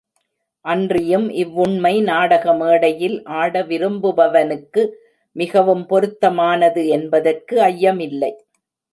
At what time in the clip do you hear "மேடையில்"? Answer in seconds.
2.53-3.17